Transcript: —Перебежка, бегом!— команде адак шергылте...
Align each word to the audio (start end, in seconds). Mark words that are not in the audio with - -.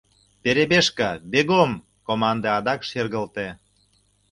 —Перебежка, 0.43 1.09
бегом!— 1.31 1.71
команде 2.07 2.47
адак 2.57 2.81
шергылте... 2.89 3.47